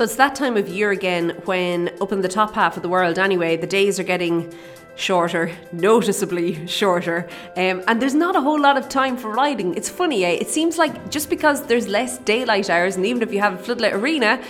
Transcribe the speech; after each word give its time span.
So 0.00 0.04
it's 0.04 0.16
that 0.16 0.34
time 0.34 0.56
of 0.56 0.66
year 0.66 0.92
again 0.92 1.38
when, 1.44 1.90
up 2.00 2.10
in 2.10 2.22
the 2.22 2.28
top 2.28 2.54
half 2.54 2.78
of 2.78 2.82
the 2.82 2.88
world 2.88 3.18
anyway, 3.18 3.58
the 3.58 3.66
days 3.66 4.00
are 4.00 4.02
getting 4.02 4.50
shorter, 4.96 5.54
noticeably 5.72 6.66
shorter, 6.66 7.28
um, 7.58 7.82
and 7.86 8.00
there's 8.00 8.14
not 8.14 8.34
a 8.34 8.40
whole 8.40 8.58
lot 8.58 8.78
of 8.78 8.88
time 8.88 9.18
for 9.18 9.30
riding. 9.30 9.74
It's 9.74 9.90
funny, 9.90 10.24
eh? 10.24 10.38
It 10.40 10.48
seems 10.48 10.78
like 10.78 11.10
just 11.10 11.28
because 11.28 11.66
there's 11.66 11.86
less 11.86 12.16
daylight 12.16 12.70
hours, 12.70 12.96
and 12.96 13.04
even 13.04 13.20
if 13.20 13.30
you 13.30 13.40
have 13.40 13.60
a 13.60 13.62
floodlit 13.62 13.92
arena, 13.92 14.42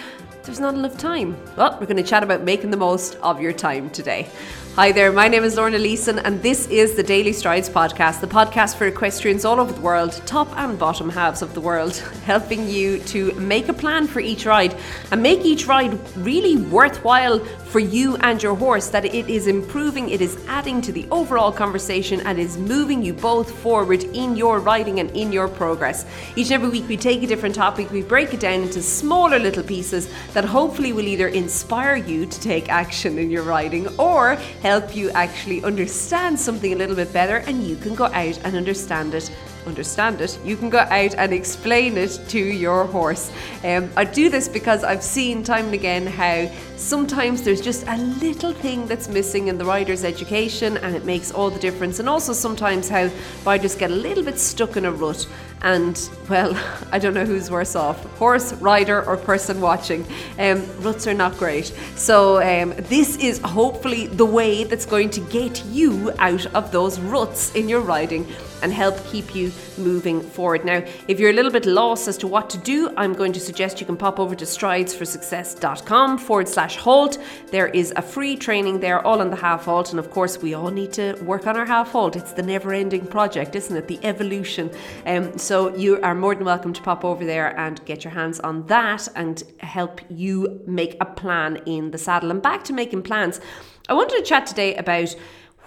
there's 0.44 0.60
not 0.60 0.74
enough 0.74 0.96
time. 0.96 1.36
Well, 1.56 1.76
we're 1.80 1.86
going 1.86 1.96
to 1.96 2.02
chat 2.02 2.22
about 2.22 2.42
making 2.42 2.70
the 2.70 2.76
most 2.76 3.16
of 3.16 3.40
your 3.40 3.52
time 3.52 3.90
today. 3.90 4.28
Hi 4.76 4.92
there, 4.92 5.10
my 5.10 5.26
name 5.26 5.42
is 5.42 5.56
Lorna 5.56 5.78
Leeson, 5.78 6.20
and 6.20 6.40
this 6.42 6.68
is 6.68 6.94
the 6.94 7.02
Daily 7.02 7.32
Strides 7.32 7.68
podcast, 7.68 8.20
the 8.20 8.28
podcast 8.28 8.76
for 8.76 8.86
equestrians 8.86 9.44
all 9.44 9.58
over 9.58 9.72
the 9.72 9.80
world, 9.80 10.22
top 10.26 10.48
and 10.56 10.78
bottom 10.78 11.10
halves 11.10 11.42
of 11.42 11.54
the 11.54 11.60
world, 11.60 11.96
helping 12.24 12.68
you 12.68 13.00
to 13.00 13.32
make 13.34 13.68
a 13.68 13.72
plan 13.72 14.06
for 14.06 14.20
each 14.20 14.46
ride 14.46 14.76
and 15.10 15.20
make 15.20 15.44
each 15.44 15.66
ride 15.66 15.98
really 16.16 16.56
worthwhile 16.56 17.40
for 17.40 17.80
you 17.80 18.16
and 18.18 18.42
your 18.42 18.54
horse, 18.54 18.88
that 18.88 19.04
it 19.04 19.28
is 19.28 19.48
improving, 19.48 20.08
it 20.08 20.20
is 20.20 20.42
adding 20.48 20.80
to 20.82 20.92
the 20.92 21.06
overall 21.10 21.52
conversation, 21.52 22.20
and 22.20 22.38
is 22.38 22.56
moving 22.56 23.02
you 23.02 23.12
both 23.12 23.50
forward 23.58 24.04
in 24.04 24.36
your 24.36 24.60
riding 24.60 25.00
and 25.00 25.10
in 25.16 25.32
your 25.32 25.48
progress. 25.48 26.06
Each 26.36 26.46
and 26.46 26.54
every 26.54 26.68
week, 26.68 26.88
we 26.88 26.96
take 26.96 27.24
a 27.24 27.26
different 27.26 27.56
topic, 27.56 27.90
we 27.90 28.02
break 28.02 28.32
it 28.32 28.40
down 28.40 28.62
into 28.62 28.82
smaller 28.82 29.38
little 29.38 29.64
pieces 29.64 30.08
that 30.32 30.44
hopefully 30.44 30.92
will 30.92 31.06
either 31.06 31.28
inspire 31.28 31.96
you 31.96 32.26
to 32.26 32.40
take 32.40 32.68
action 32.68 33.18
in 33.18 33.30
your 33.30 33.42
writing 33.42 33.88
or 33.98 34.34
help 34.62 34.94
you 34.94 35.10
actually 35.10 35.62
understand 35.64 36.38
something 36.38 36.72
a 36.72 36.76
little 36.76 36.96
bit 36.96 37.12
better 37.12 37.38
and 37.46 37.64
you 37.64 37.76
can 37.76 37.94
go 37.94 38.04
out 38.04 38.38
and 38.44 38.56
understand 38.56 39.14
it 39.14 39.30
understand 39.66 40.20
it, 40.20 40.38
you 40.44 40.56
can 40.56 40.70
go 40.70 40.78
out 40.78 41.14
and 41.14 41.32
explain 41.32 41.96
it 41.96 42.20
to 42.28 42.38
your 42.38 42.84
horse. 42.84 43.32
Um, 43.64 43.90
I 43.96 44.04
do 44.04 44.28
this 44.28 44.48
because 44.48 44.84
I've 44.84 45.02
seen 45.02 45.42
time 45.42 45.66
and 45.66 45.74
again 45.74 46.06
how 46.06 46.50
sometimes 46.76 47.42
there's 47.42 47.60
just 47.60 47.86
a 47.86 47.96
little 47.96 48.52
thing 48.52 48.86
that's 48.86 49.08
missing 49.08 49.48
in 49.48 49.58
the 49.58 49.64
rider's 49.64 50.04
education 50.04 50.76
and 50.78 50.96
it 50.96 51.04
makes 51.04 51.30
all 51.30 51.50
the 51.50 51.58
difference. 51.58 51.98
And 51.98 52.08
also 52.08 52.32
sometimes 52.32 52.88
how 52.88 53.10
riders 53.44 53.74
get 53.74 53.90
a 53.90 53.94
little 53.94 54.24
bit 54.24 54.38
stuck 54.38 54.76
in 54.76 54.84
a 54.84 54.92
rut 54.92 55.26
and 55.62 56.08
well, 56.28 56.56
I 56.92 56.98
don't 56.98 57.14
know 57.14 57.24
who's 57.24 57.50
worse 57.50 57.76
off 57.76 58.02
horse, 58.16 58.52
rider, 58.54 59.04
or 59.04 59.16
person 59.16 59.60
watching. 59.60 60.06
Um, 60.38 60.64
ruts 60.80 61.06
are 61.06 61.14
not 61.14 61.36
great. 61.36 61.66
So, 61.96 62.42
um, 62.42 62.74
this 62.88 63.16
is 63.16 63.38
hopefully 63.40 64.06
the 64.06 64.24
way 64.24 64.64
that's 64.64 64.86
going 64.86 65.10
to 65.10 65.20
get 65.20 65.64
you 65.66 66.12
out 66.18 66.46
of 66.54 66.72
those 66.72 66.98
ruts 67.00 67.54
in 67.54 67.68
your 67.68 67.80
riding 67.80 68.26
and 68.62 68.72
help 68.72 69.04
keep 69.06 69.34
you 69.34 69.52
moving 69.78 70.20
forward. 70.20 70.64
Now, 70.64 70.82
if 71.08 71.18
you're 71.18 71.30
a 71.30 71.34
little 71.34 71.50
bit 71.50 71.66
lost 71.66 72.08
as 72.08 72.16
to 72.18 72.26
what 72.26 72.50
to 72.50 72.58
do, 72.58 72.92
I'm 72.96 73.14
going 73.14 73.32
to 73.32 73.40
suggest 73.40 73.80
you 73.80 73.86
can 73.86 73.96
pop 73.96 74.18
over 74.18 74.34
to 74.34 74.44
stridesforsuccess.com 74.44 76.18
forward 76.18 76.48
slash 76.48 76.76
halt. 76.76 77.18
There 77.50 77.68
is 77.68 77.92
a 77.96 78.02
free 78.02 78.36
training 78.36 78.80
there, 78.80 79.04
all 79.06 79.20
on 79.20 79.30
the 79.30 79.36
half 79.36 79.64
halt. 79.64 79.90
And 79.90 79.98
of 79.98 80.10
course, 80.10 80.38
we 80.42 80.54
all 80.54 80.70
need 80.70 80.92
to 80.94 81.14
work 81.22 81.46
on 81.46 81.56
our 81.56 81.66
half 81.66 81.92
halt. 81.92 82.16
It's 82.16 82.32
the 82.32 82.42
never 82.42 82.72
ending 82.72 83.06
project, 83.06 83.54
isn't 83.56 83.76
it? 83.76 83.88
The 83.88 83.98
evolution. 84.04 84.70
Um, 85.06 85.38
so 85.38 85.74
you 85.76 86.00
are 86.02 86.14
more 86.14 86.34
than 86.34 86.44
welcome 86.44 86.72
to 86.72 86.82
pop 86.82 87.04
over 87.04 87.24
there 87.24 87.58
and 87.58 87.84
get 87.84 88.04
your 88.04 88.12
hands 88.12 88.40
on 88.40 88.66
that 88.66 89.08
and 89.16 89.42
help 89.58 90.00
you 90.08 90.62
make 90.66 90.96
a 91.00 91.04
plan 91.04 91.56
in 91.66 91.90
the 91.90 91.98
saddle. 91.98 92.30
And 92.30 92.42
back 92.42 92.64
to 92.64 92.72
making 92.72 93.02
plans. 93.02 93.40
I 93.88 93.94
wanted 93.94 94.18
to 94.18 94.22
chat 94.22 94.46
today 94.46 94.76
about 94.76 95.16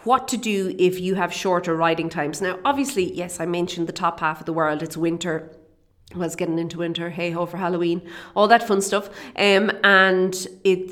what 0.03 0.27
to 0.29 0.37
do 0.37 0.75
if 0.77 0.99
you 0.99 1.15
have 1.15 1.33
shorter 1.33 1.75
riding 1.75 2.09
times. 2.09 2.41
Now, 2.41 2.59
obviously, 2.65 3.13
yes, 3.13 3.39
I 3.39 3.45
mentioned 3.45 3.87
the 3.87 3.93
top 3.93 4.19
half 4.19 4.39
of 4.39 4.45
the 4.45 4.53
world, 4.53 4.83
it's 4.83 4.97
winter. 4.97 5.51
It's 6.15 6.35
getting 6.35 6.59
into 6.59 6.77
winter, 6.77 7.09
hey 7.09 7.31
ho 7.31 7.45
for 7.47 7.57
Halloween, 7.57 8.07
all 8.35 8.47
that 8.49 8.67
fun 8.67 8.81
stuff. 8.81 9.09
Um, 9.35 9.71
and 9.83 10.47
it 10.63 10.91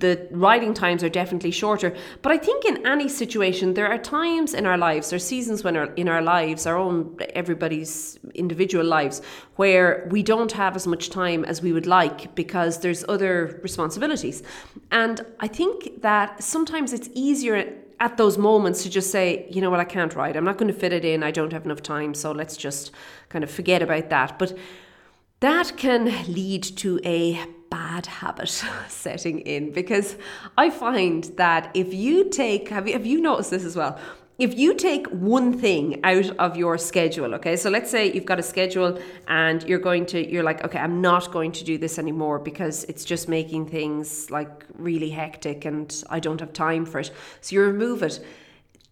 the 0.00 0.28
riding 0.30 0.72
times 0.72 1.04
are 1.04 1.10
definitely 1.10 1.50
shorter. 1.50 1.94
But 2.22 2.32
I 2.32 2.38
think 2.38 2.64
in 2.64 2.86
any 2.86 3.08
situation, 3.08 3.74
there 3.74 3.88
are 3.88 3.98
times 3.98 4.54
in 4.54 4.64
our 4.64 4.78
lives, 4.78 5.10
there 5.10 5.18
are 5.18 5.20
seasons 5.20 5.62
when 5.62 5.76
our, 5.76 5.92
in 5.94 6.08
our 6.08 6.22
lives, 6.22 6.66
our 6.66 6.78
own 6.78 7.18
everybody's 7.34 8.18
individual 8.34 8.86
lives, 8.86 9.20
where 9.56 10.08
we 10.10 10.22
don't 10.22 10.52
have 10.52 10.74
as 10.74 10.86
much 10.86 11.10
time 11.10 11.44
as 11.44 11.60
we 11.60 11.72
would 11.72 11.86
like 11.86 12.34
because 12.34 12.80
there's 12.80 13.04
other 13.08 13.60
responsibilities. 13.62 14.42
And 14.90 15.20
I 15.40 15.48
think 15.48 16.00
that 16.00 16.42
sometimes 16.42 16.94
it's 16.94 17.10
easier 17.14 17.74
at 18.02 18.16
those 18.16 18.36
moments 18.36 18.82
to 18.82 18.90
just 18.90 19.12
say, 19.12 19.46
you 19.48 19.62
know 19.62 19.70
what, 19.70 19.78
I 19.78 19.84
can't 19.84 20.12
ride. 20.16 20.34
I'm 20.34 20.44
not 20.44 20.58
going 20.58 20.72
to 20.72 20.78
fit 20.78 20.92
it 20.92 21.04
in. 21.04 21.22
I 21.22 21.30
don't 21.30 21.52
have 21.52 21.64
enough 21.64 21.82
time. 21.82 22.14
So 22.14 22.32
let's 22.32 22.56
just 22.56 22.90
kind 23.28 23.44
of 23.44 23.50
forget 23.50 23.80
about 23.80 24.10
that. 24.10 24.40
But 24.40 24.58
that 25.38 25.76
can 25.76 26.06
lead 26.26 26.64
to 26.78 26.98
a 27.04 27.40
bad 27.70 28.06
habit 28.06 28.48
setting 28.88 29.38
in 29.40 29.70
because 29.70 30.16
I 30.58 30.68
find 30.68 31.22
that 31.36 31.70
if 31.74 31.94
you 31.94 32.28
take, 32.28 32.70
have 32.70 32.88
you, 32.88 32.94
have 32.94 33.06
you 33.06 33.20
noticed 33.20 33.52
this 33.52 33.64
as 33.64 33.76
well? 33.76 34.00
If 34.38 34.58
you 34.58 34.74
take 34.74 35.06
one 35.08 35.58
thing 35.58 36.00
out 36.04 36.30
of 36.38 36.56
your 36.56 36.78
schedule, 36.78 37.34
okay, 37.34 37.56
so 37.56 37.68
let's 37.70 37.90
say 37.90 38.12
you've 38.12 38.24
got 38.24 38.38
a 38.38 38.42
schedule 38.42 38.98
and 39.28 39.62
you're 39.64 39.78
going 39.78 40.06
to, 40.06 40.30
you're 40.30 40.42
like, 40.42 40.64
okay, 40.64 40.78
I'm 40.78 41.00
not 41.00 41.30
going 41.30 41.52
to 41.52 41.64
do 41.64 41.76
this 41.76 41.98
anymore 41.98 42.38
because 42.38 42.84
it's 42.84 43.04
just 43.04 43.28
making 43.28 43.66
things 43.66 44.30
like 44.30 44.64
really 44.76 45.10
hectic 45.10 45.64
and 45.64 46.02
I 46.08 46.18
don't 46.18 46.40
have 46.40 46.52
time 46.52 46.86
for 46.86 47.00
it. 47.00 47.10
So 47.40 47.54
you 47.54 47.62
remove 47.62 48.02
it. 48.02 48.24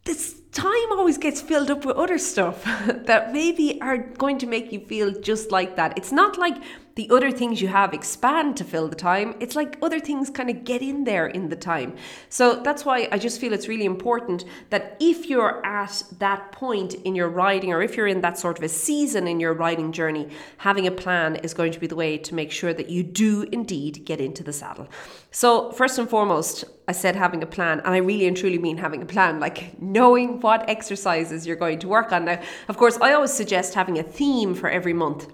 This 0.05 0.40
time 0.53 0.93
always 0.93 1.19
gets 1.19 1.41
filled 1.41 1.71
up 1.71 1.85
with 1.85 1.97
other 1.97 2.19
stuff 2.19 2.65
that 3.07 3.33
maybe 3.33 3.81
are 3.81 3.99
going 3.99 4.39
to 4.39 4.47
make 4.47 4.73
you 4.73 4.81
feel 4.81 5.13
just 5.13 5.51
like 5.51 5.77
that. 5.77 5.97
It's 5.97 6.13
not 6.13 6.39
like 6.39 6.57
the 6.97 7.09
other 7.11 7.31
things 7.31 7.63
you 7.63 7.69
have 7.69 7.95
expand 7.95 8.57
to 8.57 8.65
fill 8.65 8.89
the 8.89 8.97
time. 8.97 9.35
It's 9.41 9.57
like 9.57 9.79
other 9.81 10.01
things 10.01 10.29
kind 10.29 10.51
of 10.51 10.65
get 10.65 10.83
in 10.83 11.05
there 11.05 11.29
in 11.29 11.49
the 11.49 11.57
time. 11.57 11.97
So 12.29 12.61
that's 12.63 12.85
why 12.85 13.09
I 13.13 13.19
just 13.19 13.41
feel 13.41 13.53
it's 13.53 13.69
really 13.69 13.85
important 13.85 14.45
that 14.71 14.97
if 15.01 15.27
you're 15.27 15.65
at 15.65 16.03
that 16.19 16.53
point 16.53 16.95
in 16.95 17.15
your 17.15 17.29
riding 17.29 17.73
or 17.73 17.81
if 17.81 17.97
you're 17.97 18.09
in 18.09 18.21
that 18.23 18.39
sort 18.39 18.59
of 18.59 18.65
a 18.65 18.69
season 18.69 19.29
in 19.29 19.41
your 19.41 19.55
riding 19.55 19.93
journey, 19.93 20.29
having 20.59 20.87
a 20.87 20.91
plan 20.91 21.37
is 21.37 21.55
going 21.55 21.73
to 21.73 21.81
be 21.81 21.87
the 21.87 21.97
way 21.97 22.19
to 22.19 22.35
make 22.35 22.51
sure 22.51 22.75
that 22.75 22.91
you 22.91 23.03
do 23.03 23.47
indeed 23.53 24.05
get 24.05 24.21
into 24.21 24.43
the 24.43 24.53
saddle. 24.53 24.89
So, 25.31 25.71
first 25.71 25.99
and 25.99 26.11
foremost, 26.11 26.65
I 26.89 26.93
said 26.93 27.15
having 27.15 27.41
a 27.41 27.47
plan, 27.47 27.79
and 27.81 27.95
I 27.95 27.99
really 27.99 28.27
and 28.27 28.37
truly 28.37 28.59
mean 28.59 28.77
having 28.77 29.01
a 29.01 29.07
plan, 29.07 29.39
like 29.39 29.81
knowing 29.81 30.40
what 30.43 30.69
exercises 30.69 31.47
you're 31.47 31.57
going 31.57 31.79
to 31.81 31.89
work 31.89 32.13
on. 32.13 32.25
Now, 32.25 32.41
of 32.69 32.77
course, 32.77 32.99
I 33.01 33.13
always 33.13 33.33
suggest 33.33 33.75
having 33.75 33.99
a 33.99 34.03
theme 34.03 34.55
for 34.55 34.69
every 34.69 34.93
month. 34.93 35.27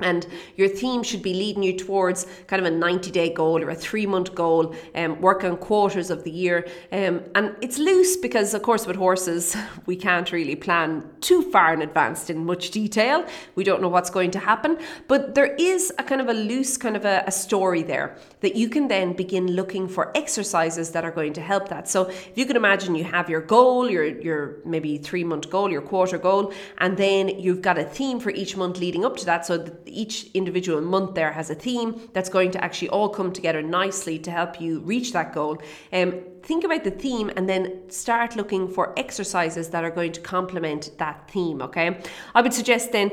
And 0.00 0.26
your 0.56 0.68
theme 0.68 1.02
should 1.04 1.22
be 1.22 1.34
leading 1.34 1.62
you 1.62 1.76
towards 1.78 2.26
kind 2.48 2.64
of 2.64 2.72
a 2.72 2.76
90 2.76 3.10
day 3.12 3.32
goal 3.32 3.62
or 3.62 3.70
a 3.70 3.74
three 3.74 4.06
month 4.06 4.34
goal, 4.34 4.74
um, 4.94 5.20
work 5.20 5.44
on 5.44 5.56
quarters 5.56 6.10
of 6.10 6.24
the 6.24 6.30
year. 6.30 6.66
Um, 6.90 7.22
and 7.34 7.54
it's 7.60 7.78
loose 7.78 8.16
because, 8.16 8.54
of 8.54 8.62
course, 8.62 8.86
with 8.86 8.96
horses, 8.96 9.56
we 9.86 9.94
can't 9.96 10.30
really 10.32 10.56
plan 10.56 11.08
too 11.20 11.42
far 11.50 11.72
in 11.74 11.82
advance 11.82 12.28
in 12.28 12.44
much 12.44 12.70
detail. 12.72 13.24
We 13.54 13.62
don't 13.62 13.80
know 13.80 13.88
what's 13.88 14.10
going 14.10 14.32
to 14.32 14.40
happen. 14.40 14.78
But 15.06 15.34
there 15.36 15.54
is 15.54 15.92
a 15.98 16.02
kind 16.02 16.20
of 16.20 16.28
a 16.28 16.34
loose 16.34 16.76
kind 16.76 16.96
of 16.96 17.04
a, 17.04 17.22
a 17.26 17.32
story 17.32 17.82
there 17.82 18.16
that 18.40 18.56
you 18.56 18.68
can 18.68 18.88
then 18.88 19.12
begin 19.12 19.46
looking 19.52 19.86
for 19.86 20.16
exercises 20.16 20.90
that 20.90 21.04
are 21.04 21.12
going 21.12 21.34
to 21.34 21.40
help 21.40 21.68
that. 21.68 21.88
So 21.88 22.08
if 22.08 22.32
you 22.34 22.46
can 22.46 22.56
imagine 22.56 22.96
you 22.96 23.04
have 23.04 23.30
your 23.30 23.40
goal, 23.40 23.88
your, 23.88 24.04
your 24.04 24.56
maybe 24.64 24.98
three 24.98 25.24
month 25.24 25.50
goal, 25.50 25.70
your 25.70 25.82
quarter 25.82 26.18
goal, 26.18 26.52
and 26.78 26.96
then 26.96 27.28
you've 27.28 27.62
got 27.62 27.78
a 27.78 27.84
theme 27.84 28.18
for 28.18 28.30
each 28.30 28.56
month 28.56 28.78
leading 28.78 29.04
up 29.04 29.16
to 29.18 29.24
that. 29.26 29.46
So 29.46 29.64
each 29.86 30.30
individual 30.34 30.80
month 30.80 31.14
there 31.14 31.32
has 31.32 31.50
a 31.50 31.54
theme 31.54 32.00
that's 32.12 32.28
going 32.28 32.50
to 32.52 32.64
actually 32.64 32.88
all 32.88 33.08
come 33.08 33.32
together 33.32 33.62
nicely 33.62 34.18
to 34.18 34.30
help 34.30 34.60
you 34.60 34.80
reach 34.80 35.12
that 35.12 35.32
goal. 35.34 35.62
Um, 35.92 36.20
think 36.42 36.64
about 36.64 36.84
the 36.84 36.90
theme 36.90 37.30
and 37.36 37.48
then 37.48 37.90
start 37.90 38.36
looking 38.36 38.68
for 38.68 38.98
exercises 38.98 39.70
that 39.70 39.84
are 39.84 39.90
going 39.90 40.12
to 40.12 40.20
complement 40.20 40.90
that 40.98 41.30
theme. 41.30 41.62
Okay, 41.62 41.98
I 42.34 42.42
would 42.42 42.52
suggest 42.52 42.92
then 42.92 43.10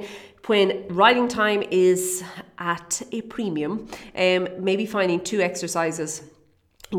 when 0.48 0.88
writing 0.90 1.28
time 1.28 1.64
is 1.70 2.23
at 2.58 3.02
a 3.12 3.22
premium, 3.22 3.88
um, 4.16 4.47
maybe 4.59 4.85
finding 4.85 5.23
two 5.23 5.40
exercises 5.41 6.23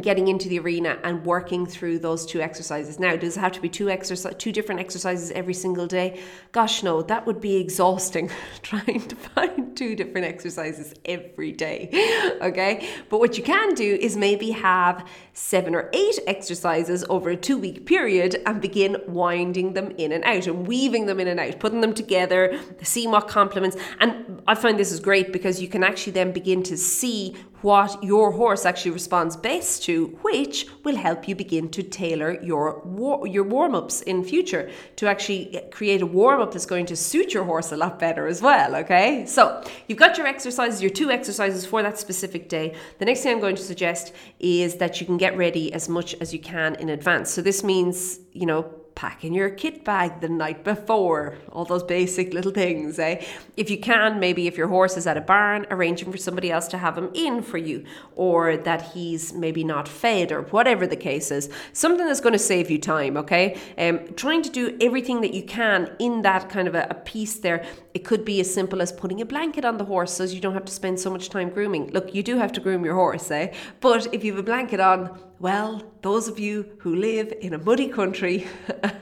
getting 0.01 0.29
into 0.29 0.49
the 0.49 0.59
arena 0.59 0.99
and 1.05 1.25
working 1.25 1.67
through 1.67 1.99
those 1.99 2.25
two 2.25 2.41
exercises. 2.41 2.99
Now, 2.99 3.15
does 3.17 3.37
it 3.37 3.41
have 3.41 3.53
to 3.53 3.61
be 3.61 3.69
two 3.69 3.91
exercise, 3.91 4.35
two 4.39 4.53
different 4.53 4.81
exercises 4.81 5.31
every 5.33 5.55
single 5.55 5.87
day? 5.87 6.21
Gosh, 6.53 6.83
no, 6.83 7.03
that 7.03 7.27
would 7.27 7.41
be 7.41 7.57
exhausting 7.57 8.31
trying 8.63 9.01
to 9.09 9.17
find 9.17 9.77
two 9.77 9.95
different 9.95 10.27
exercises 10.27 10.95
every 11.05 11.53
day. 11.53 11.91
Okay, 12.43 12.89
but 13.09 13.21
what 13.21 13.39
you 13.39 13.45
can 13.45 13.75
do 13.75 13.95
is 14.01 14.17
maybe 14.17 14.51
have 14.51 15.07
seven 15.33 15.77
or 15.77 15.89
eight 15.93 16.19
exercises 16.27 17.05
over 17.09 17.31
a 17.31 17.37
two 17.37 17.57
week 17.57 17.87
period 17.87 18.43
and 18.47 18.61
begin 18.61 18.97
winding 19.07 19.75
them 19.75 19.93
in 19.93 20.11
and 20.11 20.25
out 20.25 20.47
and 20.49 20.67
weaving 20.67 21.07
them 21.07 21.21
in 21.21 21.29
and 21.29 21.39
out, 21.39 21.61
putting 21.61 21.81
them 21.81 21.95
together, 21.95 22.59
seeing 22.83 23.13
what 23.13 23.29
complements. 23.29 23.77
And 24.01 24.43
I 24.49 24.55
find 24.57 24.79
this 24.79 24.91
is 24.91 24.99
great 24.99 25.33
because 25.33 25.63
you 25.63 25.69
can 25.69 25.85
actually 25.85 26.15
then 26.15 26.33
begin 26.33 26.63
to 26.65 26.77
see 26.77 27.37
what 27.63 28.03
your 28.03 28.33
horse 28.33 28.67
actually 28.67 28.91
responds 28.91 29.37
best 29.37 29.85
to, 29.85 30.07
which 30.23 30.67
will 30.85 30.97
help 30.97 31.29
you 31.29 31.35
begin 31.35 31.69
to 31.71 31.83
tailor 31.83 32.43
your 32.43 32.81
war- 32.85 33.27
your 33.27 33.45
warm 33.45 33.75
ups 33.75 34.03
in 34.03 34.23
future 34.25 34.71
to 34.97 35.07
actually 35.07 35.61
create 35.71 36.03
a 36.03 36.07
warm 36.07 36.41
up 36.41 36.53
that's 36.53 36.67
going 36.67 36.87
to 36.87 36.97
suit 36.97 37.33
your 37.33 37.45
horse 37.45 37.73
a 37.73 37.77
lot 37.77 37.99
better 37.99 38.27
as 38.27 38.43
well. 38.43 38.75
Okay, 38.77 39.25
so 39.27 39.63
you've 39.87 39.99
got 39.99 40.19
your 40.19 40.27
exercises, 40.27 40.83
your 40.83 40.91
two 40.91 41.11
exercises 41.11 41.65
for 41.65 41.83
that 41.83 41.99
specific 41.99 42.49
day. 42.49 42.75
The 42.99 43.05
next 43.05 43.23
thing 43.23 43.33
I'm 43.33 43.41
going 43.41 43.57
to 43.57 43.63
suggest 43.63 44.13
is 44.39 44.77
that 44.77 45.01
you 45.01 45.07
can 45.07 45.17
get 45.17 45.37
ready 45.37 45.73
as 45.73 45.89
much 45.89 46.15
as 46.21 46.33
you 46.33 46.39
can 46.39 46.75
in 46.77 46.89
advance. 46.89 47.31
So 47.31 47.43
this 47.43 47.63
means 47.63 48.19
you 48.33 48.47
know 48.47 48.82
packing 48.95 49.35
your 49.35 49.51
kit 49.51 49.85
bag 49.85 50.21
the 50.21 50.29
night 50.29 50.65
before, 50.65 51.37
all 51.51 51.65
those 51.65 51.83
basic 51.83 52.33
little 52.33 52.53
things, 52.53 52.99
eh? 52.99 53.25
If 53.57 53.71
you 53.71 53.79
can, 53.79 54.21
maybe 54.21 54.47
if 54.47 54.57
your 54.57 54.69
horse 54.69 54.97
is 54.97 55.07
at 55.07 55.17
a 55.17 55.21
barn, 55.21 55.67
arranging 55.71 56.11
for 56.11 56.19
somebody 56.19 56.51
else 56.51 56.69
to 56.69 56.79
have 56.79 56.97
him 56.97 57.11
in 57.15 57.43
for 57.43 57.59
you, 57.59 57.85
or 58.17 58.57
that 58.57 58.93
he's 58.93 59.33
maybe 59.33 59.65
not 59.65 59.89
fed, 59.89 60.33
or 60.33 60.43
whatever 60.43 60.87
the 60.87 60.97
case 60.97 61.31
is. 61.31 61.49
Something 61.73 62.07
that's 62.07 62.21
going 62.21 62.35
to 62.35 62.39
save 62.39 62.71
you 62.71 62.79
time, 62.79 63.17
okay? 63.17 63.59
Um, 63.79 64.15
trying 64.15 64.43
to 64.43 64.51
do 64.51 64.77
everything 64.81 65.21
that 65.23 65.35
you 65.35 65.43
can 65.43 65.95
in 65.99 66.23
that 66.23 66.49
kind 66.49 66.69
of 66.69 66.75
a, 66.75 66.87
a 66.91 66.95
piece 66.95 67.39
there. 67.39 67.65
It 67.95 68.05
could 68.05 68.25
be 68.25 68.41
as 68.41 68.53
simple 68.53 68.81
as 68.81 68.93
putting 68.93 69.21
a 69.21 69.27
blanket 69.27 69.65
on 69.65 69.77
the 69.77 69.85
horse 69.85 70.13
so 70.13 70.25
you 70.25 70.41
don't 70.41 70.55
have 70.55 70.65
to 70.65 70.73
spend 70.73 70.99
so 71.01 71.11
much 71.11 71.29
time 71.29 71.51
grooming. 71.51 71.91
Look, 71.91 72.15
you 72.15 72.23
do 72.23 72.39
have 72.39 72.53
to 72.53 72.61
groom 72.61 72.85
your 72.85 72.95
horse, 72.95 73.31
eh? 73.31 73.53
But 73.81 74.13
if 74.15 74.25
you 74.25 74.33
have 74.33 74.41
a 74.41 74.43
blanket 74.43 74.81
on, 74.81 75.19
well, 75.43 75.83
those 76.03 76.29
of 76.29 76.39
you 76.39 76.65
who 76.79 76.95
live 76.95 77.33
in 77.41 77.53
a 77.53 77.59
muddy 77.59 77.89
country, 77.89 78.47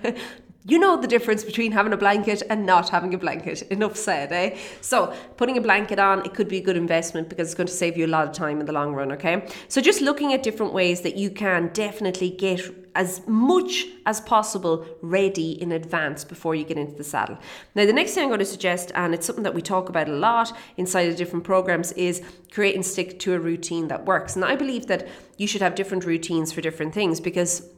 you 0.65 0.79
know 0.79 0.97
the 0.97 1.07
difference 1.07 1.45
between 1.45 1.71
having 1.71 1.93
a 1.93 1.99
blanket 1.99 2.43
and 2.49 2.65
not 2.65 2.89
having 2.89 3.13
a 3.13 3.19
blanket. 3.19 3.61
Enough 3.71 3.95
said, 3.95 4.33
eh? 4.33 4.57
So, 4.81 5.15
putting 5.37 5.59
a 5.59 5.61
blanket 5.61 5.99
on, 5.99 6.25
it 6.25 6.33
could 6.33 6.49
be 6.49 6.57
a 6.57 6.63
good 6.63 6.79
investment 6.79 7.29
because 7.29 7.49
it's 7.49 7.55
going 7.55 7.67
to 7.67 7.73
save 7.73 7.99
you 7.99 8.07
a 8.07 8.13
lot 8.17 8.27
of 8.27 8.33
time 8.33 8.59
in 8.59 8.65
the 8.65 8.73
long 8.73 8.95
run, 8.95 9.13
okay? 9.13 9.47
So, 9.69 9.83
just 9.83 10.01
looking 10.01 10.33
at 10.33 10.43
different 10.43 10.73
ways 10.73 11.03
that 11.03 11.17
you 11.17 11.31
can 11.31 11.69
definitely 11.75 12.31
get 12.31 12.80
as 12.95 13.27
much 13.27 13.87
as 14.07 14.21
possible 14.21 14.87
ready 15.03 15.53
in 15.61 15.73
advance 15.73 16.25
before 16.25 16.55
you 16.55 16.65
get 16.65 16.77
into 16.77 16.95
the 16.95 17.05
saddle. 17.05 17.39
Now, 17.75 17.87
the 17.87 17.93
next 17.93 18.15
thing 18.15 18.25
I'm 18.25 18.29
going 18.29 18.41
to 18.41 18.45
suggest, 18.45 18.91
and 18.95 19.15
it's 19.15 19.27
something 19.27 19.45
that 19.45 19.55
we 19.55 19.63
talk 19.63 19.89
about 19.89 20.09
a 20.09 20.13
lot 20.13 20.57
inside 20.77 21.09
of 21.09 21.17
different 21.17 21.45
programs, 21.45 21.93
is 21.93 22.23
create 22.51 22.75
and 22.75 22.85
stick 22.85 23.19
to 23.21 23.35
a 23.35 23.39
routine 23.39 23.89
that 23.89 24.07
works. 24.07 24.37
And 24.37 24.45
I 24.45 24.57
believe 24.57 24.87
that 24.87 25.09
you 25.37 25.47
should 25.47 25.63
have 25.63 25.75
different 25.75 26.05
routines 26.05 26.53
for 26.53 26.61
different 26.61 26.95
things 26.95 27.21
because 27.21 27.69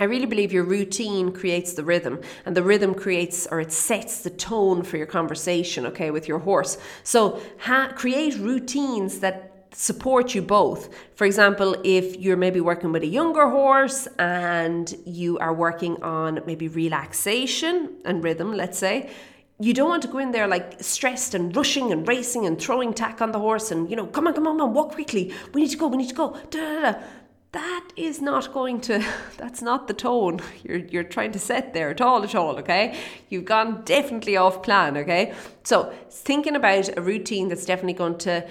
I 0.00 0.04
really 0.04 0.26
believe 0.26 0.52
your 0.52 0.64
routine 0.64 1.32
creates 1.32 1.72
the 1.72 1.82
rhythm, 1.82 2.20
and 2.46 2.56
the 2.56 2.62
rhythm 2.62 2.94
creates 2.94 3.48
or 3.50 3.60
it 3.60 3.72
sets 3.72 4.22
the 4.22 4.30
tone 4.30 4.84
for 4.84 4.96
your 4.96 5.06
conversation, 5.06 5.86
okay, 5.86 6.12
with 6.12 6.28
your 6.28 6.38
horse. 6.38 6.78
So, 7.02 7.40
ha- 7.58 7.92
create 7.96 8.36
routines 8.36 9.18
that 9.20 9.47
support 9.72 10.34
you 10.34 10.42
both. 10.42 10.88
For 11.14 11.24
example, 11.24 11.76
if 11.84 12.16
you're 12.16 12.36
maybe 12.36 12.60
working 12.60 12.92
with 12.92 13.02
a 13.02 13.06
younger 13.06 13.48
horse 13.48 14.08
and 14.18 14.94
you 15.04 15.38
are 15.38 15.54
working 15.54 16.02
on 16.02 16.40
maybe 16.46 16.68
relaxation 16.68 17.96
and 18.04 18.22
rhythm, 18.22 18.52
let's 18.52 18.78
say, 18.78 19.10
you 19.60 19.74
don't 19.74 19.88
want 19.88 20.02
to 20.02 20.08
go 20.08 20.18
in 20.18 20.30
there 20.30 20.46
like 20.46 20.82
stressed 20.82 21.34
and 21.34 21.54
rushing 21.56 21.90
and 21.90 22.06
racing 22.06 22.46
and 22.46 22.60
throwing 22.60 22.94
tack 22.94 23.20
on 23.20 23.32
the 23.32 23.40
horse 23.40 23.70
and, 23.70 23.90
you 23.90 23.96
know, 23.96 24.06
come 24.06 24.26
on, 24.26 24.34
come 24.34 24.46
on, 24.46 24.56
come 24.56 24.68
on, 24.68 24.74
walk 24.74 24.92
quickly. 24.92 25.34
We 25.52 25.62
need 25.62 25.70
to 25.70 25.76
go, 25.76 25.88
we 25.88 25.96
need 25.96 26.08
to 26.10 26.14
go. 26.14 26.38
Da, 26.50 26.58
da, 26.58 26.92
da. 26.92 26.98
That 27.52 27.88
is 27.96 28.20
not 28.20 28.52
going 28.52 28.80
to, 28.82 29.04
that's 29.38 29.62
not 29.62 29.88
the 29.88 29.94
tone 29.94 30.40
you're, 30.62 30.78
you're 30.78 31.02
trying 31.04 31.32
to 31.32 31.38
set 31.38 31.72
there 31.72 31.90
at 31.90 32.00
all, 32.00 32.22
at 32.22 32.34
all, 32.34 32.58
okay? 32.58 32.98
You've 33.30 33.46
gone 33.46 33.82
definitely 33.84 34.36
off 34.36 34.62
plan, 34.62 34.96
okay? 34.98 35.34
So, 35.64 35.92
thinking 36.10 36.54
about 36.54 36.96
a 36.96 37.00
routine 37.00 37.48
that's 37.48 37.64
definitely 37.64 37.94
going 37.94 38.18
to 38.18 38.46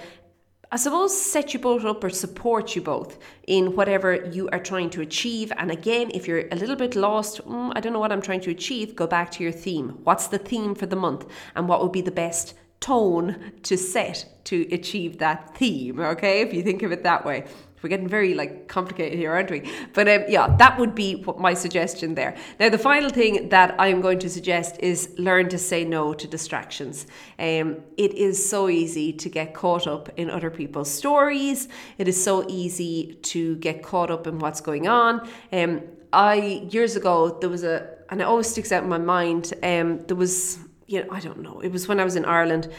I 0.70 0.76
suppose, 0.76 1.18
set 1.18 1.54
you 1.54 1.60
both 1.60 1.86
up 1.86 2.04
or 2.04 2.10
support 2.10 2.76
you 2.76 2.82
both 2.82 3.18
in 3.46 3.74
whatever 3.74 4.26
you 4.26 4.50
are 4.50 4.58
trying 4.58 4.90
to 4.90 5.00
achieve. 5.00 5.50
And 5.56 5.70
again, 5.70 6.10
if 6.12 6.28
you're 6.28 6.46
a 6.52 6.56
little 6.56 6.76
bit 6.76 6.94
lost, 6.94 7.40
mm, 7.46 7.72
I 7.74 7.80
don't 7.80 7.94
know 7.94 7.98
what 7.98 8.12
I'm 8.12 8.20
trying 8.20 8.42
to 8.42 8.50
achieve, 8.50 8.94
go 8.94 9.06
back 9.06 9.30
to 9.32 9.42
your 9.42 9.52
theme. 9.52 9.98
What's 10.04 10.26
the 10.26 10.36
theme 10.36 10.74
for 10.74 10.84
the 10.84 10.94
month? 10.94 11.24
And 11.54 11.68
what 11.68 11.82
would 11.82 11.92
be 11.92 12.02
the 12.02 12.10
best 12.10 12.52
tone 12.80 13.52
to 13.62 13.78
set 13.78 14.26
to 14.44 14.68
achieve 14.70 15.16
that 15.18 15.56
theme? 15.56 16.00
Okay, 16.00 16.42
if 16.42 16.52
you 16.52 16.62
think 16.62 16.82
of 16.82 16.92
it 16.92 17.02
that 17.02 17.24
way. 17.24 17.46
We're 17.82 17.88
getting 17.88 18.08
very 18.08 18.34
like 18.34 18.68
complicated 18.68 19.18
here, 19.18 19.32
aren't 19.32 19.50
we? 19.50 19.70
But 19.92 20.08
um, 20.08 20.24
yeah, 20.28 20.54
that 20.56 20.78
would 20.78 20.94
be 20.94 21.22
what 21.22 21.38
my 21.38 21.54
suggestion 21.54 22.14
there. 22.14 22.36
Now, 22.58 22.68
the 22.68 22.78
final 22.78 23.10
thing 23.10 23.48
that 23.50 23.74
I 23.78 23.88
am 23.88 24.00
going 24.00 24.18
to 24.20 24.30
suggest 24.30 24.76
is 24.80 25.14
learn 25.18 25.48
to 25.50 25.58
say 25.58 25.84
no 25.84 26.12
to 26.14 26.26
distractions. 26.26 27.06
Um, 27.38 27.76
it 27.96 28.14
is 28.14 28.48
so 28.48 28.68
easy 28.68 29.12
to 29.12 29.28
get 29.28 29.54
caught 29.54 29.86
up 29.86 30.08
in 30.16 30.30
other 30.30 30.50
people's 30.50 30.90
stories. 30.90 31.68
It 31.98 32.08
is 32.08 32.22
so 32.22 32.44
easy 32.48 33.18
to 33.22 33.56
get 33.56 33.82
caught 33.82 34.10
up 34.10 34.26
in 34.26 34.38
what's 34.38 34.60
going 34.60 34.88
on. 34.88 35.28
Um, 35.52 35.82
I 36.12 36.66
years 36.70 36.96
ago 36.96 37.38
there 37.40 37.50
was 37.50 37.64
a, 37.64 37.88
and 38.10 38.20
it 38.20 38.24
always 38.24 38.48
sticks 38.48 38.72
out 38.72 38.82
in 38.82 38.88
my 38.88 38.98
mind. 38.98 39.52
Um, 39.62 40.04
there 40.06 40.16
was, 40.16 40.58
you 40.86 41.00
know, 41.02 41.08
I 41.12 41.20
don't 41.20 41.42
know. 41.42 41.60
It 41.60 41.70
was 41.70 41.86
when 41.86 42.00
I 42.00 42.04
was 42.04 42.16
in 42.16 42.24
Ireland 42.24 42.72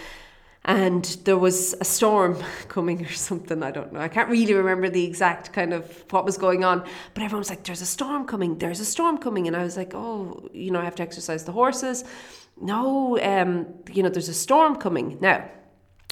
and 0.69 1.03
there 1.23 1.37
was 1.37 1.73
a 1.81 1.83
storm 1.83 2.37
coming 2.67 3.03
or 3.03 3.09
something. 3.09 3.63
I 3.63 3.71
don't 3.71 3.91
know. 3.91 3.99
I 3.99 4.07
can't 4.07 4.29
really 4.29 4.53
remember 4.53 4.87
the 4.87 5.03
exact 5.03 5.51
kind 5.51 5.73
of 5.73 5.83
what 6.11 6.25
was 6.25 6.37
going 6.37 6.63
on, 6.63 6.85
but 7.15 7.23
everyone 7.23 7.39
was 7.39 7.49
like, 7.49 7.63
"There's 7.63 7.81
a 7.81 7.87
storm 7.87 8.25
coming. 8.25 8.59
There's 8.59 8.79
a 8.79 8.85
storm 8.85 9.17
coming," 9.17 9.47
and 9.47 9.55
I 9.57 9.63
was 9.63 9.75
like, 9.75 9.93
"Oh, 9.95 10.47
you 10.53 10.69
know, 10.69 10.79
I 10.79 10.85
have 10.85 10.95
to 10.95 11.03
exercise 11.03 11.43
the 11.43 11.51
horses." 11.51 12.03
No, 12.61 13.17
um, 13.19 13.65
you 13.91 14.03
know, 14.03 14.09
there's 14.09 14.29
a 14.29 14.33
storm 14.33 14.75
coming 14.75 15.17
now. 15.19 15.43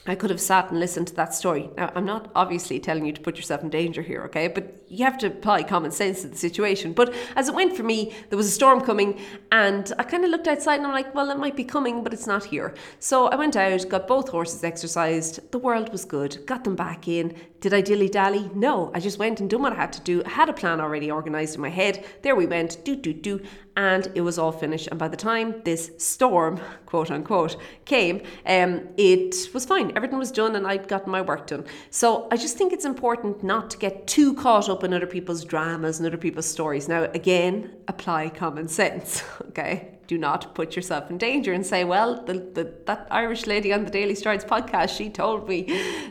I 0.07 0.15
could 0.15 0.29
have 0.29 0.39
sat 0.39 0.71
and 0.71 0.79
listened 0.79 1.07
to 1.07 1.15
that 1.15 1.33
story. 1.33 1.69
Now, 1.75 1.91
I'm 1.93 2.05
not 2.05 2.31
obviously 2.33 2.79
telling 2.79 3.05
you 3.05 3.11
to 3.11 3.21
put 3.21 3.35
yourself 3.35 3.61
in 3.61 3.69
danger 3.69 4.01
here, 4.01 4.23
okay? 4.23 4.47
But 4.47 4.81
you 4.87 5.03
have 5.03 5.17
to 5.19 5.27
apply 5.27 5.63
common 5.63 5.91
sense 5.91 6.21
to 6.21 6.29
the 6.29 6.37
situation. 6.37 6.93
But 6.93 7.13
as 7.35 7.49
it 7.49 7.55
went 7.55 7.75
for 7.75 7.83
me, 7.83 8.13
there 8.29 8.37
was 8.37 8.47
a 8.47 8.51
storm 8.51 8.79
coming, 8.81 9.19
and 9.51 9.91
I 9.99 10.03
kind 10.03 10.23
of 10.23 10.31
looked 10.31 10.47
outside 10.47 10.75
and 10.75 10.87
I'm 10.87 10.93
like, 10.93 11.13
well, 11.13 11.29
it 11.29 11.37
might 11.37 11.57
be 11.57 11.65
coming, 11.65 12.03
but 12.03 12.13
it's 12.13 12.27
not 12.27 12.45
here. 12.45 12.73
So 12.99 13.27
I 13.27 13.35
went 13.35 13.57
out, 13.57 13.89
got 13.89 14.07
both 14.07 14.29
horses 14.29 14.63
exercised. 14.63 15.51
The 15.51 15.59
world 15.59 15.91
was 15.91 16.05
good, 16.05 16.45
got 16.45 16.63
them 16.63 16.75
back 16.75 17.07
in. 17.07 17.35
Did 17.59 17.73
I 17.73 17.81
dilly 17.81 18.07
dally? 18.07 18.51
No, 18.53 18.91
I 18.93 18.99
just 18.99 19.17
went 19.17 19.39
and 19.39 19.49
done 19.49 19.63
what 19.63 19.73
I 19.73 19.77
had 19.77 19.91
to 19.93 20.01
do. 20.01 20.23
I 20.23 20.29
had 20.29 20.47
a 20.47 20.53
plan 20.53 20.79
already 20.79 21.09
organized 21.09 21.55
in 21.55 21.61
my 21.61 21.69
head. 21.69 22.05
There 22.21 22.35
we 22.35 22.45
went, 22.45 22.85
do, 22.85 22.95
do, 22.95 23.13
do, 23.13 23.41
and 23.75 24.07
it 24.13 24.21
was 24.21 24.37
all 24.37 24.51
finished. 24.51 24.87
And 24.87 24.99
by 24.99 25.07
the 25.07 25.17
time 25.17 25.61
this 25.63 25.91
storm, 25.97 26.59
quote 26.85 27.09
unquote, 27.09 27.57
came, 27.85 28.21
um, 28.45 28.87
it 28.95 29.49
was 29.55 29.65
fine. 29.65 29.91
Everything 29.95 30.19
was 30.19 30.31
done 30.31 30.55
and 30.55 30.67
I'd 30.67 30.87
gotten 30.87 31.11
my 31.11 31.21
work 31.21 31.47
done. 31.47 31.65
So 31.89 32.27
I 32.31 32.37
just 32.37 32.57
think 32.57 32.73
it's 32.73 32.85
important 32.85 33.43
not 33.43 33.71
to 33.71 33.77
get 33.77 34.05
too 34.05 34.35
caught 34.35 34.69
up 34.69 34.83
in 34.83 34.93
other 34.93 35.07
people's 35.07 35.43
dramas 35.43 35.99
and 35.99 36.05
other 36.05 36.17
people's 36.17 36.45
stories. 36.45 36.87
Now, 36.87 37.03
again, 37.05 37.73
apply 37.87 38.29
common 38.29 38.67
sense, 38.67 39.23
okay? 39.47 39.96
Do 40.07 40.17
not 40.17 40.55
put 40.55 40.75
yourself 40.75 41.09
in 41.09 41.17
danger 41.17 41.51
and 41.51 41.65
say, 41.65 41.83
well, 41.83 42.23
the, 42.23 42.33
the, 42.33 42.73
that 42.85 43.07
Irish 43.11 43.45
lady 43.45 43.73
on 43.73 43.83
the 43.83 43.91
Daily 43.91 44.15
Strides 44.15 44.45
podcast, 44.45 44.97
she 44.97 45.09
told 45.09 45.47
me. 45.47 45.65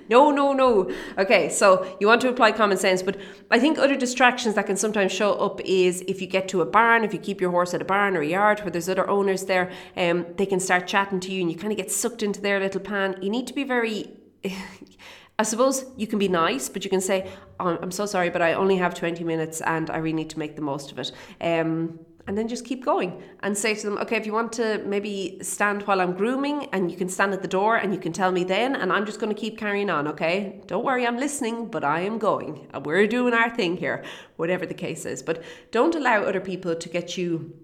No, 0.09 0.31
no, 0.31 0.53
no. 0.53 0.91
Okay, 1.19 1.49
so 1.49 1.97
you 1.99 2.07
want 2.07 2.21
to 2.21 2.29
apply 2.29 2.53
common 2.53 2.77
sense, 2.77 3.03
but 3.03 3.17
I 3.51 3.59
think 3.59 3.79
other 3.79 3.97
distractions 3.97 4.55
that 4.55 4.67
can 4.67 4.77
sometimes 4.77 5.11
show 5.11 5.33
up 5.35 5.61
is 5.65 6.03
if 6.07 6.21
you 6.21 6.27
get 6.27 6.47
to 6.49 6.61
a 6.61 6.67
barn, 6.67 7.03
if 7.03 7.13
you 7.13 7.19
keep 7.19 7.41
your 7.41 7.51
horse 7.51 7.75
at 7.75 7.83
a 7.83 7.85
barn 7.85 8.17
or 8.17 8.21
a 8.21 8.27
yard 8.27 8.61
where 8.61 8.71
there's 8.71 8.89
other 8.89 9.09
owners 9.09 9.47
there, 9.47 9.73
um, 9.97 10.27
they 10.37 10.47
can 10.47 10.61
start 10.61 10.87
chatting 10.87 11.19
to 11.21 11.33
you 11.33 11.41
and 11.41 11.51
you 11.51 11.57
kind 11.57 11.73
of 11.73 11.77
get 11.77 11.91
sucked 11.91 12.23
into 12.23 12.41
their 12.41 12.61
little 12.61 12.81
pan. 12.81 13.17
You 13.21 13.31
need 13.31 13.47
to 13.49 13.55
be 13.55 13.65
very. 13.65 14.11
I 15.39 15.43
suppose 15.43 15.85
you 15.99 16.07
can 16.07 16.19
be 16.19 16.29
nice, 16.29 16.71
but 16.71 16.83
you 16.83 16.89
can 16.89 17.03
say, 17.03 17.31
oh, 17.61 17.79
I'm 17.83 17.91
so 17.91 18.07
sorry, 18.07 18.31
but 18.31 18.41
I 18.41 18.55
only 18.55 18.77
have 18.77 18.95
20 18.95 19.23
minutes 19.23 19.61
and 19.61 19.91
I 19.91 19.99
really 19.99 20.15
need 20.17 20.31
to 20.31 20.39
make 20.39 20.57
the 20.57 20.63
most 20.63 20.93
of 20.93 20.99
it. 20.99 21.13
Um, 21.43 21.99
and 22.27 22.37
then 22.37 22.49
just 22.49 22.65
keep 22.65 22.85
going 22.85 23.23
and 23.41 23.57
say 23.57 23.75
to 23.75 23.87
them, 23.87 23.99
okay, 23.99 24.17
if 24.17 24.27
you 24.27 24.33
want 24.33 24.53
to 24.55 24.83
maybe 24.85 25.39
stand 25.43 25.83
while 25.83 26.01
I'm 26.01 26.13
grooming 26.13 26.67
and 26.73 26.91
you 26.91 26.97
can 26.97 27.09
stand 27.09 27.33
at 27.33 27.43
the 27.43 27.49
door 27.49 27.77
and 27.77 27.95
you 27.95 28.01
can 28.01 28.13
tell 28.13 28.33
me 28.33 28.45
then, 28.45 28.75
and 28.77 28.93
I'm 28.93 29.07
just 29.07 29.21
going 29.21 29.35
to 29.35 29.41
keep 29.41 29.59
carrying 29.59 29.91
on, 29.91 30.09
okay? 30.09 30.61
Don't 30.67 30.85
worry, 30.85 31.07
I'm 31.07 31.19
listening, 31.19 31.67
but 31.67 31.85
I 31.85 32.01
am 32.01 32.19
going. 32.19 32.69
We're 32.85 33.07
doing 33.07 33.35
our 33.35 33.51
thing 33.55 33.77
here, 33.77 34.05
whatever 34.37 34.67
the 34.67 34.75
case 34.75 35.07
is. 35.07 35.23
But 35.23 35.43
don't 35.71 35.95
allow 35.95 36.23
other 36.23 36.41
people 36.41 36.75
to 36.75 36.89
get 36.89 37.17
you 37.17 37.55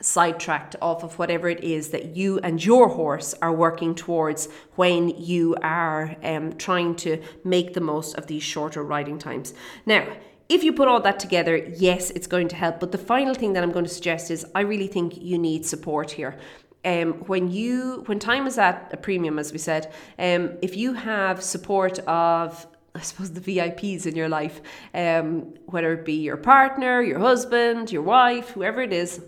sidetracked 0.00 0.76
off 0.80 1.02
of 1.02 1.18
whatever 1.18 1.48
it 1.48 1.62
is 1.64 1.88
that 1.88 2.16
you 2.16 2.38
and 2.38 2.64
your 2.64 2.88
horse 2.88 3.34
are 3.42 3.52
working 3.52 3.94
towards 3.94 4.48
when 4.76 5.08
you 5.08 5.56
are 5.62 6.16
um, 6.22 6.52
trying 6.52 6.94
to 6.94 7.20
make 7.44 7.74
the 7.74 7.80
most 7.80 8.14
of 8.14 8.26
these 8.28 8.42
shorter 8.42 8.82
riding 8.82 9.18
times. 9.18 9.52
Now, 9.86 10.06
if 10.48 10.64
you 10.64 10.72
put 10.72 10.88
all 10.88 11.00
that 11.00 11.20
together, 11.20 11.56
yes, 11.56 12.10
it's 12.10 12.26
going 12.26 12.48
to 12.48 12.56
help. 12.56 12.80
But 12.80 12.92
the 12.92 12.98
final 12.98 13.34
thing 13.34 13.52
that 13.52 13.62
I'm 13.62 13.72
going 13.72 13.84
to 13.84 13.90
suggest 13.90 14.30
is 14.30 14.46
I 14.54 14.62
really 14.62 14.86
think 14.86 15.16
you 15.20 15.38
need 15.38 15.66
support 15.66 16.10
here. 16.10 16.38
Um, 16.84 17.14
when 17.26 17.50
you 17.50 18.04
when 18.06 18.18
time 18.18 18.46
is 18.46 18.56
at 18.56 18.90
a 18.92 18.96
premium, 18.96 19.38
as 19.38 19.52
we 19.52 19.58
said, 19.58 19.92
um, 20.18 20.56
if 20.62 20.76
you 20.76 20.94
have 20.94 21.42
support 21.42 21.98
of 22.00 22.66
I 22.94 23.00
suppose 23.00 23.32
the 23.32 23.40
VIPs 23.40 24.06
in 24.06 24.16
your 24.16 24.28
life, 24.28 24.60
um, 24.94 25.54
whether 25.66 25.92
it 25.92 26.04
be 26.04 26.14
your 26.14 26.36
partner, 26.36 27.02
your 27.02 27.18
husband, 27.18 27.92
your 27.92 28.02
wife, 28.02 28.50
whoever 28.50 28.80
it 28.80 28.92
is, 28.92 29.20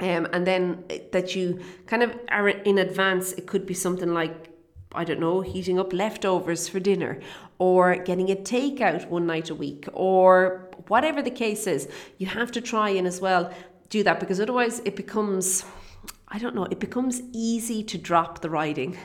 um, 0.00 0.26
and 0.32 0.46
then 0.46 0.84
that 1.12 1.36
you 1.36 1.60
kind 1.86 2.02
of 2.02 2.18
are 2.28 2.48
in 2.48 2.78
advance. 2.78 3.32
It 3.32 3.46
could 3.46 3.66
be 3.66 3.74
something 3.74 4.12
like 4.12 4.49
I 4.92 5.04
don't 5.04 5.20
know, 5.20 5.40
heating 5.40 5.78
up 5.78 5.92
leftovers 5.92 6.68
for 6.68 6.80
dinner 6.80 7.20
or 7.58 7.96
getting 7.96 8.30
a 8.30 8.36
takeout 8.36 9.08
one 9.08 9.26
night 9.26 9.50
a 9.50 9.54
week 9.54 9.88
or 9.92 10.68
whatever 10.88 11.22
the 11.22 11.30
case 11.30 11.66
is. 11.66 11.88
You 12.18 12.26
have 12.26 12.50
to 12.52 12.60
try 12.60 12.90
and 12.90 13.06
as 13.06 13.20
well 13.20 13.52
do 13.88 14.02
that 14.02 14.18
because 14.18 14.40
otherwise 14.40 14.80
it 14.84 14.96
becomes 14.96 15.64
I 16.32 16.38
don't 16.38 16.54
know, 16.54 16.66
it 16.70 16.78
becomes 16.78 17.22
easy 17.32 17.82
to 17.82 17.98
drop 17.98 18.40
the 18.40 18.50
riding. 18.50 18.96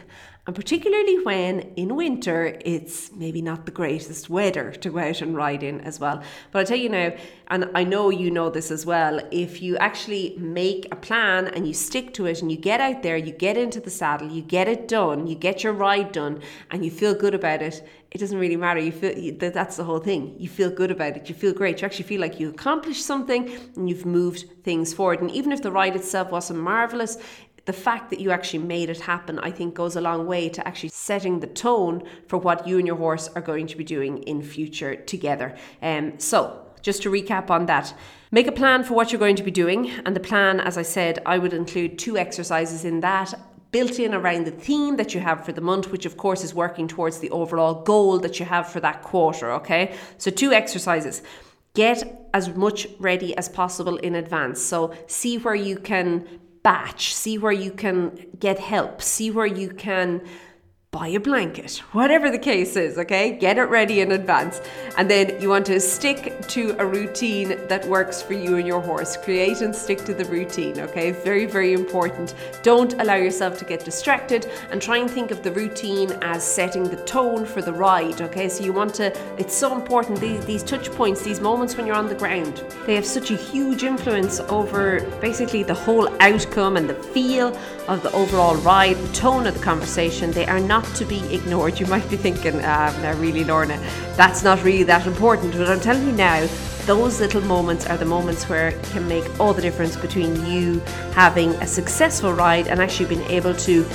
And 0.47 0.55
particularly 0.55 1.23
when 1.23 1.61
in 1.75 1.95
winter 1.95 2.55
it's 2.63 3.11
maybe 3.13 3.41
not 3.41 3.65
the 3.65 3.71
greatest 3.71 4.29
weather 4.29 4.71
to 4.71 4.89
go 4.91 4.99
out 4.99 5.21
and 5.21 5.35
ride 5.35 5.63
in 5.63 5.81
as 5.81 5.99
well. 5.99 6.21
But 6.51 6.59
I 6.59 6.63
tell 6.65 6.77
you 6.77 6.89
now, 6.89 7.13
and 7.47 7.71
I 7.73 7.83
know 7.83 8.11
you 8.11 8.29
know 8.29 8.51
this 8.51 8.69
as 8.69 8.85
well, 8.85 9.19
if 9.31 9.59
you 9.61 9.75
actually 9.77 10.35
make 10.37 10.87
a 10.91 10.95
plan 10.95 11.47
and 11.47 11.67
you 11.67 11.73
stick 11.73 12.13
to 12.15 12.27
it 12.27 12.41
and 12.43 12.51
you 12.51 12.57
get 12.57 12.79
out 12.79 13.01
there, 13.01 13.17
you 13.17 13.31
get 13.31 13.57
into 13.57 13.79
the 13.79 13.89
saddle, 13.89 14.29
you 14.29 14.43
get 14.43 14.67
it 14.67 14.87
done, 14.87 15.25
you 15.25 15.33
get 15.33 15.63
your 15.63 15.73
ride 15.73 16.11
done, 16.11 16.41
and 16.69 16.85
you 16.85 16.91
feel 16.91 17.15
good 17.15 17.33
about 17.33 17.63
it, 17.63 17.83
it 18.11 18.19
doesn't 18.19 18.39
really 18.39 18.55
matter. 18.55 18.79
You 18.79 18.93
feel 18.93 19.35
that's 19.37 19.75
the 19.75 19.83
whole 19.83 19.99
thing. 19.99 20.35
You 20.39 20.47
feel 20.47 20.69
good 20.69 20.89
about 20.89 21.17
it. 21.17 21.27
You 21.27 21.35
feel 21.35 21.53
great. 21.53 21.81
You 21.81 21.85
actually 21.85 22.05
feel 22.05 22.21
like 22.21 22.39
you 22.39 22.49
accomplished 22.49 23.05
something 23.05 23.51
and 23.75 23.89
you've 23.89 24.05
moved 24.05 24.45
things 24.63 24.93
forward. 24.93 25.19
And 25.19 25.29
even 25.31 25.51
if 25.51 25.61
the 25.61 25.69
ride 25.69 25.97
itself 25.97 26.31
wasn't 26.31 26.59
marvelous, 26.59 27.17
the 27.65 27.73
fact 27.73 28.11
that 28.11 28.19
you 28.19 28.31
actually 28.31 28.59
made 28.59 28.89
it 28.89 29.01
happen, 29.01 29.39
I 29.39 29.51
think, 29.51 29.73
goes 29.73 29.95
a 29.95 30.01
long 30.01 30.27
way 30.27 30.49
to 30.49 30.67
actually 30.67 30.89
setting 30.89 31.39
the 31.39 31.47
tone 31.47 32.03
for 32.27 32.37
what 32.37 32.67
you 32.67 32.77
and 32.77 32.87
your 32.87 32.95
horse 32.95 33.27
are 33.35 33.41
going 33.41 33.67
to 33.67 33.77
be 33.77 33.83
doing 33.83 34.19
in 34.23 34.41
future 34.41 34.95
together. 34.95 35.55
Um, 35.81 36.19
so, 36.19 36.61
just 36.81 37.01
to 37.01 37.09
recap 37.09 37.49
on 37.49 37.65
that, 37.65 37.95
make 38.31 38.45
a 38.45 38.51
plan 38.51 38.83
for 38.83 38.93
what 38.93 39.11
you're 39.11 39.19
going 39.19 39.35
to 39.37 39.43
be 39.43 39.49
doing. 39.49 39.89
And 40.05 40.15
the 40.15 40.19
plan, 40.19 40.59
as 40.59 40.77
I 40.77 40.83
said, 40.83 41.19
I 41.25 41.39
would 41.39 41.53
include 41.53 41.97
two 41.97 42.17
exercises 42.17 42.85
in 42.85 42.99
that 43.01 43.33
built 43.71 43.99
in 43.99 44.13
around 44.13 44.45
the 44.45 44.51
theme 44.51 44.95
that 44.95 45.13
you 45.13 45.19
have 45.19 45.43
for 45.43 45.51
the 45.51 45.59
month, 45.59 45.91
which 45.91 46.05
of 46.05 46.15
course 46.15 46.45
is 46.45 46.53
working 46.53 46.87
towards 46.87 47.19
the 47.19 47.29
overall 47.31 47.83
goal 47.83 48.17
that 48.19 48.39
you 48.39 48.45
have 48.45 48.69
for 48.69 48.79
that 48.79 49.01
quarter. 49.01 49.51
Okay, 49.51 49.93
so 50.17 50.31
two 50.31 50.53
exercises. 50.53 51.21
Get 51.73 52.29
as 52.33 52.55
much 52.55 52.87
ready 52.99 53.35
as 53.35 53.49
possible 53.49 53.97
in 53.97 54.15
advance. 54.15 54.61
So, 54.61 54.93
see 55.07 55.37
where 55.39 55.55
you 55.55 55.75
can 55.77 56.25
batch, 56.65 57.13
see 57.13 57.37
where 57.37 57.51
you 57.51 57.69
can 57.69 58.25
get 58.39 58.57
help, 58.57 58.99
see 58.99 59.29
where 59.29 59.45
you 59.45 59.69
can 59.69 60.19
buy 60.95 61.09
a 61.09 61.19
blanket, 61.19 61.79
whatever 61.91 62.31
the 62.31 62.39
case 62.39 62.77
is, 62.77 62.97
okay? 62.97 63.33
Get 63.37 63.57
it 63.57 63.63
ready 63.63 63.99
in 63.99 64.13
advance. 64.13 64.61
And 64.97 65.11
then 65.11 65.41
you 65.41 65.49
want 65.49 65.65
to 65.65 65.77
stick 65.81 66.47
to 66.47 66.73
a 66.79 66.85
routine 66.85 67.49
that 67.67 67.85
works 67.85 68.21
for 68.21 68.31
you 68.31 68.55
and 68.55 68.65
your 68.65 68.79
horse. 68.79 69.17
Create 69.17 69.59
and 69.59 69.75
stick 69.75 70.05
to 70.05 70.13
the 70.13 70.23
routine, 70.23 70.79
okay? 70.79 71.11
Very, 71.11 71.47
very 71.47 71.73
important. 71.73 72.33
Don't 72.63 72.93
allow 72.93 73.15
yourself 73.15 73.57
to 73.59 73.65
get 73.65 73.83
distracted 73.83 74.49
and 74.71 74.81
try 74.81 74.99
and 74.99 75.11
think 75.11 75.31
of 75.31 75.43
the 75.43 75.51
routine 75.51 76.13
as 76.21 76.45
setting 76.45 76.85
the 76.85 77.03
tone 77.03 77.45
for 77.45 77.61
the 77.61 77.73
ride, 77.73 78.21
okay? 78.21 78.47
So 78.47 78.63
you 78.63 78.71
want 78.71 78.93
to, 78.93 79.07
it's 79.37 79.53
so 79.53 79.75
important, 79.75 80.21
these, 80.21 80.45
these 80.45 80.63
touch 80.63 80.89
points, 80.93 81.21
these 81.23 81.41
moments 81.41 81.75
when 81.75 81.85
you're 81.85 81.97
on 81.97 82.07
the 82.07 82.15
ground, 82.15 82.63
they 82.85 82.95
have 82.95 83.05
such 83.05 83.31
a 83.31 83.35
huge 83.35 83.83
influence 83.83 84.39
over 84.39 85.01
basically 85.19 85.61
the 85.61 85.73
whole 85.73 86.07
outcome 86.21 86.77
and 86.77 86.89
the 86.89 86.95
feel 86.95 87.47
of 87.89 88.01
the 88.01 88.11
overall 88.13 88.55
ride, 88.55 88.95
the 88.95 89.13
tone 89.13 89.45
of 89.45 89.55
the 89.55 89.63
conversation. 89.63 90.31
They 90.31 90.47
are 90.47 90.61
not 90.61 90.84
to 90.95 91.05
be 91.05 91.19
ignored. 91.33 91.79
You 91.79 91.85
might 91.87 92.09
be 92.09 92.17
thinking, 92.17 92.55
uh, 92.55 92.97
now 93.01 93.13
really, 93.19 93.43
Lorna, 93.43 93.77
that's 94.15 94.43
not 94.43 94.63
really 94.63 94.83
that 94.83 95.07
important. 95.07 95.53
But 95.53 95.69
I'm 95.69 95.79
telling 95.79 96.05
you 96.05 96.13
now, 96.13 96.47
those 96.85 97.19
little 97.19 97.41
moments 97.41 97.87
are 97.87 97.97
the 97.97 98.05
moments 98.05 98.47
where 98.47 98.69
it 98.69 98.83
can 98.85 99.07
make 99.07 99.39
all 99.39 99.53
the 99.53 99.61
difference 99.61 99.95
between 99.95 100.45
you 100.45 100.79
having 101.13 101.49
a 101.55 101.67
successful 101.67 102.31
ride 102.33 102.67
and 102.67 102.79
actually 102.79 103.07
being 103.07 103.29
able 103.29 103.55
to, 103.55 103.85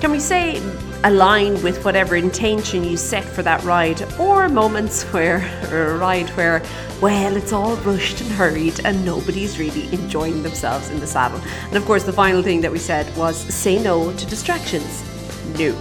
can 0.00 0.12
we 0.12 0.20
say, 0.20 0.62
align 1.02 1.60
with 1.62 1.84
whatever 1.84 2.16
intention 2.16 2.84
you 2.84 2.96
set 2.96 3.24
for 3.24 3.42
that 3.42 3.62
ride, 3.64 4.00
or 4.18 4.48
moments 4.48 5.02
where, 5.12 5.38
or 5.70 5.94
a 5.94 5.98
ride 5.98 6.30
where, 6.30 6.62
well, 7.00 7.36
it's 7.36 7.52
all 7.52 7.76
rushed 7.78 8.20
and 8.20 8.30
hurried 8.30 8.80
and 8.84 9.04
nobody's 9.04 9.58
really 9.58 9.92
enjoying 9.92 10.42
themselves 10.42 10.90
in 10.90 11.00
the 11.00 11.06
saddle. 11.06 11.40
And 11.66 11.76
of 11.76 11.84
course, 11.84 12.04
the 12.04 12.12
final 12.12 12.42
thing 12.42 12.60
that 12.60 12.72
we 12.72 12.78
said 12.78 13.14
was 13.16 13.36
say 13.36 13.82
no 13.82 14.12
to 14.12 14.26
distractions. 14.26 15.02
No 15.58 15.76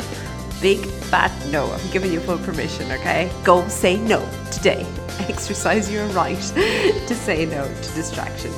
big 0.65 0.83
fat 1.11 1.31
no. 1.51 1.71
I'm 1.71 1.91
giving 1.91 2.11
you 2.11 2.19
full 2.19 2.39
permission, 2.39 2.91
okay? 2.91 3.31
Go 3.43 3.67
say 3.67 3.97
no 3.97 4.27
today. 4.51 5.04
Exercise 5.29 5.91
your 5.91 6.05
right 6.07 6.37
to 7.07 7.15
say 7.15 7.45
no 7.45 7.65
to 7.67 7.95
distractions. 7.95 8.55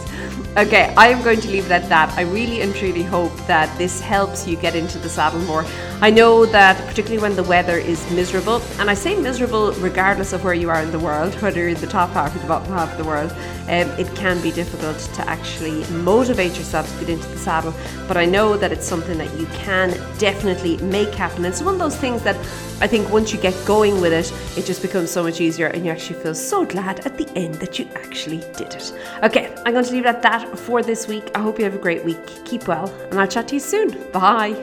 Okay, 0.57 0.91
I 0.97 1.09
am 1.09 1.21
going 1.23 1.39
to 1.41 1.49
leave 1.49 1.65
it 1.67 1.71
at 1.71 1.87
that. 1.89 2.09
I 2.17 2.21
really 2.21 2.61
and 2.61 2.73
truly 2.73 3.03
hope 3.03 3.35
that 3.45 3.75
this 3.77 4.01
helps 4.01 4.47
you 4.47 4.55
get 4.57 4.75
into 4.75 4.97
the 4.97 5.07
saddle 5.07 5.39
more. 5.41 5.65
I 6.01 6.09
know 6.09 6.47
that, 6.47 6.77
particularly 6.87 7.21
when 7.21 7.35
the 7.35 7.43
weather 7.43 7.77
is 7.77 8.09
miserable, 8.11 8.61
and 8.79 8.89
I 8.89 8.95
say 8.95 9.15
miserable 9.15 9.71
regardless 9.73 10.33
of 10.33 10.43
where 10.43 10.55
you 10.55 10.69
are 10.69 10.81
in 10.81 10.91
the 10.91 10.99
world, 10.99 11.35
whether 11.41 11.59
you're 11.59 11.69
in 11.69 11.81
the 11.81 11.87
top 11.87 12.09
half 12.11 12.35
or 12.35 12.39
the 12.39 12.47
bottom 12.47 12.73
half 12.73 12.91
of 12.91 12.97
the 12.97 13.03
world, 13.03 13.31
um, 13.67 13.89
it 13.99 14.07
can 14.15 14.41
be 14.41 14.51
difficult 14.51 14.97
to 14.97 15.29
actually 15.29 15.83
motivate 15.91 16.57
yourself 16.57 16.91
to 16.91 17.05
get 17.05 17.09
into 17.09 17.27
the 17.27 17.37
saddle. 17.37 17.73
But 18.07 18.17
I 18.17 18.25
know 18.25 18.57
that 18.57 18.71
it's 18.71 18.87
something 18.87 19.17
that 19.17 19.31
you 19.39 19.45
can 19.47 19.91
definitely 20.17 20.77
make 20.77 21.13
happen. 21.13 21.45
It's 21.45 21.61
one 21.61 21.75
of 21.75 21.79
those 21.79 21.97
things 21.97 22.23
that 22.23 22.35
I 22.79 22.87
think 22.87 23.11
once 23.11 23.33
you 23.33 23.39
get 23.39 23.55
going 23.65 23.99
with 24.01 24.13
it, 24.13 24.31
it 24.57 24.65
just 24.65 24.81
becomes 24.81 25.11
so 25.11 25.23
much 25.23 25.41
easier 25.41 25.67
and 25.67 25.85
you 25.85 25.91
actually 25.91 26.21
feel 26.21 26.35
so 26.47 26.65
glad 26.65 27.05
at 27.05 27.17
the 27.17 27.29
end 27.35 27.55
that 27.55 27.77
you 27.77 27.87
actually 27.95 28.39
did 28.55 28.73
it. 28.73 28.93
Okay, 29.23 29.53
I'm 29.65 29.73
going 29.73 29.85
to 29.85 29.91
leave 29.91 30.05
it 30.05 30.09
at 30.09 30.21
that 30.21 30.57
for 30.57 30.81
this 30.81 31.07
week. 31.07 31.29
I 31.35 31.39
hope 31.39 31.57
you 31.59 31.65
have 31.65 31.75
a 31.75 31.79
great 31.79 32.05
week. 32.05 32.25
Keep 32.45 32.67
well, 32.67 32.89
and 33.11 33.19
I'll 33.19 33.27
chat 33.27 33.49
to 33.49 33.55
you 33.55 33.59
soon. 33.59 34.11
Bye. 34.11 34.53